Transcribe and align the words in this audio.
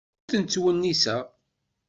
Ur 0.19 0.27
tent-ttwenniseɣ. 0.29 1.23